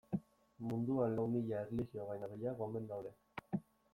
[0.69, 3.15] Munduan lau mila erlijio baino gehiago omen daude.